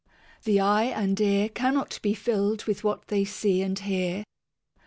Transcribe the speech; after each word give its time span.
The 0.45 0.59
eye 0.59 0.85
and 0.85 1.21
ear 1.21 1.47
Cannot 1.47 1.99
be 2.01 2.15
filled 2.15 2.63
with 2.63 2.83
what 2.83 3.09
they 3.09 3.23
see 3.23 3.61
and 3.61 3.77
hear. 3.77 4.23